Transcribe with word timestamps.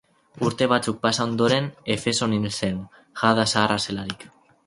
Urte 0.45 0.67
batzuk 0.69 0.95
pasa 1.03 1.27
ondoren 1.31 1.67
Efeson 1.97 2.33
hil 2.37 2.49
zen, 2.53 2.81
jada 3.23 3.47
zaharra 3.53 3.79
zelarik. 3.85 4.27